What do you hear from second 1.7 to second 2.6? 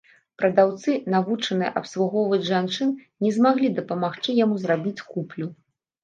абслугоўваць